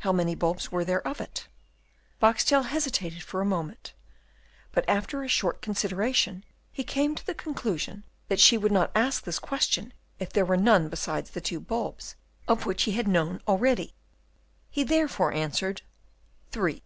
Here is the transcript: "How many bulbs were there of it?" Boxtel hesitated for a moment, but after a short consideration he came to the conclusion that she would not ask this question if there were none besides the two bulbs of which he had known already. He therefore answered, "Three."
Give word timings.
"How 0.00 0.12
many 0.12 0.34
bulbs 0.34 0.70
were 0.70 0.84
there 0.84 1.00
of 1.08 1.18
it?" 1.18 1.48
Boxtel 2.20 2.64
hesitated 2.66 3.22
for 3.22 3.40
a 3.40 3.46
moment, 3.46 3.94
but 4.70 4.86
after 4.86 5.22
a 5.22 5.28
short 5.28 5.62
consideration 5.62 6.44
he 6.70 6.84
came 6.84 7.14
to 7.14 7.24
the 7.24 7.32
conclusion 7.32 8.04
that 8.28 8.38
she 8.38 8.58
would 8.58 8.70
not 8.70 8.92
ask 8.94 9.22
this 9.24 9.38
question 9.38 9.94
if 10.18 10.30
there 10.30 10.44
were 10.44 10.58
none 10.58 10.90
besides 10.90 11.30
the 11.30 11.40
two 11.40 11.58
bulbs 11.58 12.16
of 12.48 12.66
which 12.66 12.82
he 12.82 12.92
had 12.92 13.08
known 13.08 13.40
already. 13.48 13.94
He 14.68 14.82
therefore 14.84 15.32
answered, 15.32 15.80
"Three." 16.50 16.82